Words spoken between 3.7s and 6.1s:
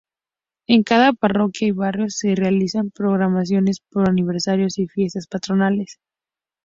por Aniversarios y Fiestas Patronales.